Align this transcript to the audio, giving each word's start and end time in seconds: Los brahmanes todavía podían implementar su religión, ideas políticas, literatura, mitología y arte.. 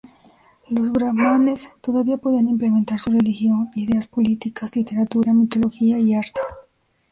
Los 0.67 0.91
brahmanes 0.91 1.69
todavía 1.79 2.17
podían 2.17 2.47
implementar 2.47 2.99
su 2.99 3.11
religión, 3.11 3.69
ideas 3.75 4.07
políticas, 4.07 4.75
literatura, 4.75 5.31
mitología 5.31 5.99
y 5.99 6.15
arte.. 6.15 6.39